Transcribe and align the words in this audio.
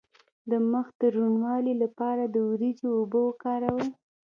د 0.49 0.51
مخ 0.71 0.87
د 0.99 1.01
روڼوالي 1.15 1.73
لپاره 1.83 2.23
د 2.27 2.35
وریجو 2.49 2.87
اوبه 2.97 3.19
وکاروئ 3.27 3.89